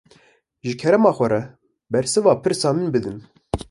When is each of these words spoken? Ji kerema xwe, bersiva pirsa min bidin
Ji 0.67 0.73
kerema 0.83 1.11
xwe, 1.17 1.41
bersiva 1.97 2.33
pirsa 2.43 2.69
min 2.75 2.89
bidin 2.95 3.19